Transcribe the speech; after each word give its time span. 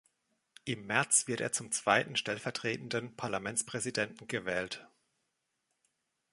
Im 0.65 0.87
März 0.87 1.27
wird 1.27 1.41
er 1.41 1.51
zum 1.51 1.71
zweiten 1.71 2.15
stellvertretenden 2.15 3.15
Parlamentspräsidenten 3.15 4.27
gewählt. 4.27 4.87